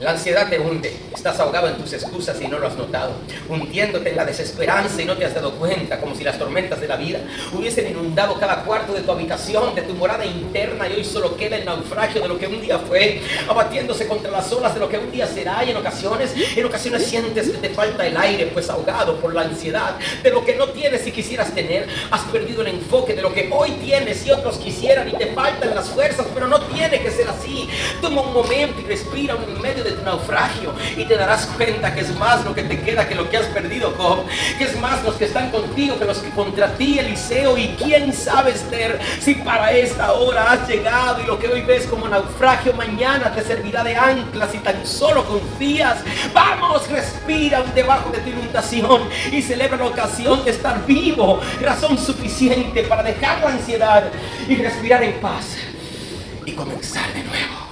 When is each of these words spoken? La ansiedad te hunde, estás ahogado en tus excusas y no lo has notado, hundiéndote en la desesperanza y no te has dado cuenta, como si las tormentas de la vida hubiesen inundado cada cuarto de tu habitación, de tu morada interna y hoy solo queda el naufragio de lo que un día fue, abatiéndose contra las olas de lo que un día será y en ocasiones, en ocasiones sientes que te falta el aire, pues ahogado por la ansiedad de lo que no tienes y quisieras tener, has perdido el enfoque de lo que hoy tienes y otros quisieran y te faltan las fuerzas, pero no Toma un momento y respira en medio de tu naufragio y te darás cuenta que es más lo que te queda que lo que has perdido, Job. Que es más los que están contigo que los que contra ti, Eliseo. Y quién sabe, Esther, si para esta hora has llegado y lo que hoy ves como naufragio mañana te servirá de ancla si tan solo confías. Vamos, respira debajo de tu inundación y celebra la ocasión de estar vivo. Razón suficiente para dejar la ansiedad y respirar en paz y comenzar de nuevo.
La 0.00 0.12
ansiedad 0.12 0.48
te 0.48 0.58
hunde, 0.58 0.96
estás 1.14 1.38
ahogado 1.38 1.68
en 1.68 1.76
tus 1.76 1.92
excusas 1.92 2.40
y 2.40 2.48
no 2.48 2.58
lo 2.58 2.66
has 2.66 2.76
notado, 2.76 3.12
hundiéndote 3.48 4.10
en 4.10 4.16
la 4.16 4.24
desesperanza 4.24 5.00
y 5.00 5.04
no 5.04 5.16
te 5.16 5.24
has 5.24 5.34
dado 5.34 5.52
cuenta, 5.52 6.00
como 6.00 6.16
si 6.16 6.24
las 6.24 6.38
tormentas 6.38 6.80
de 6.80 6.88
la 6.88 6.96
vida 6.96 7.20
hubiesen 7.52 7.88
inundado 7.88 8.36
cada 8.40 8.64
cuarto 8.64 8.94
de 8.94 9.02
tu 9.02 9.12
habitación, 9.12 9.74
de 9.76 9.82
tu 9.82 9.94
morada 9.94 10.24
interna 10.26 10.88
y 10.88 10.94
hoy 10.94 11.04
solo 11.04 11.36
queda 11.36 11.56
el 11.56 11.64
naufragio 11.64 12.20
de 12.20 12.26
lo 12.26 12.36
que 12.36 12.48
un 12.48 12.60
día 12.60 12.80
fue, 12.80 13.20
abatiéndose 13.48 14.08
contra 14.08 14.30
las 14.30 14.50
olas 14.52 14.74
de 14.74 14.80
lo 14.80 14.88
que 14.88 14.98
un 14.98 15.12
día 15.12 15.26
será 15.26 15.62
y 15.62 15.70
en 15.70 15.76
ocasiones, 15.76 16.32
en 16.56 16.66
ocasiones 16.66 17.06
sientes 17.06 17.50
que 17.50 17.58
te 17.58 17.70
falta 17.70 18.04
el 18.04 18.16
aire, 18.16 18.46
pues 18.46 18.70
ahogado 18.70 19.20
por 19.20 19.32
la 19.32 19.42
ansiedad 19.42 19.96
de 20.22 20.30
lo 20.30 20.44
que 20.44 20.56
no 20.56 20.68
tienes 20.70 21.06
y 21.06 21.12
quisieras 21.12 21.54
tener, 21.54 21.86
has 22.10 22.22
perdido 22.22 22.62
el 22.62 22.68
enfoque 22.68 23.14
de 23.14 23.22
lo 23.22 23.32
que 23.32 23.48
hoy 23.52 23.70
tienes 23.82 24.26
y 24.26 24.32
otros 24.32 24.58
quisieran 24.58 25.08
y 25.08 25.12
te 25.12 25.26
faltan 25.28 25.74
las 25.76 25.90
fuerzas, 25.90 26.26
pero 26.34 26.48
no 26.48 26.51
Toma 28.00 28.22
un 28.22 28.32
momento 28.32 28.80
y 28.80 28.84
respira 28.84 29.34
en 29.34 29.60
medio 29.60 29.84
de 29.84 29.92
tu 29.92 30.02
naufragio 30.04 30.72
y 30.96 31.04
te 31.04 31.16
darás 31.16 31.46
cuenta 31.56 31.94
que 31.94 32.00
es 32.00 32.16
más 32.18 32.44
lo 32.44 32.54
que 32.54 32.62
te 32.62 32.80
queda 32.80 33.08
que 33.08 33.14
lo 33.14 33.28
que 33.28 33.36
has 33.36 33.46
perdido, 33.46 33.94
Job. 33.96 34.24
Que 34.58 34.64
es 34.64 34.78
más 34.80 35.02
los 35.04 35.14
que 35.14 35.26
están 35.26 35.50
contigo 35.50 35.98
que 35.98 36.04
los 36.04 36.18
que 36.18 36.30
contra 36.30 36.74
ti, 36.74 36.98
Eliseo. 36.98 37.56
Y 37.56 37.68
quién 37.78 38.12
sabe, 38.12 38.52
Esther, 38.52 39.00
si 39.20 39.34
para 39.34 39.72
esta 39.72 40.12
hora 40.12 40.52
has 40.52 40.68
llegado 40.68 41.22
y 41.22 41.26
lo 41.26 41.38
que 41.38 41.48
hoy 41.48 41.62
ves 41.62 41.86
como 41.86 42.08
naufragio 42.08 42.72
mañana 42.74 43.32
te 43.34 43.42
servirá 43.42 43.84
de 43.84 43.96
ancla 43.96 44.48
si 44.48 44.58
tan 44.58 44.86
solo 44.86 45.24
confías. 45.24 45.98
Vamos, 46.32 46.88
respira 46.88 47.62
debajo 47.74 48.10
de 48.10 48.18
tu 48.18 48.30
inundación 48.30 49.02
y 49.30 49.42
celebra 49.42 49.76
la 49.76 49.86
ocasión 49.86 50.44
de 50.44 50.50
estar 50.50 50.84
vivo. 50.86 51.40
Razón 51.60 51.98
suficiente 51.98 52.82
para 52.84 53.02
dejar 53.02 53.40
la 53.40 53.50
ansiedad 53.50 54.04
y 54.48 54.56
respirar 54.56 55.02
en 55.02 55.20
paz 55.20 55.56
y 56.44 56.52
comenzar 56.52 57.12
de 57.12 57.22
nuevo. 57.24 57.71